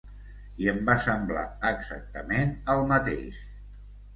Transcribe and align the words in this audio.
I 0.63 0.69
em 0.71 0.79
va 0.87 0.95
semblar 1.03 1.43
exactament 1.73 2.57
el 2.77 2.83
mateix; 2.93 3.47